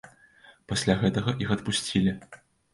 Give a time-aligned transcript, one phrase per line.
[0.73, 2.19] Пасля гэтага іх адпусцілі.